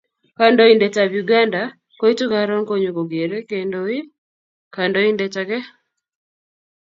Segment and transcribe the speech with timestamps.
[0.37, 1.61] kandoindet ab Uganda
[1.99, 3.99] koitu karon konyoko kere kendoi
[4.75, 5.59] kandoindet ake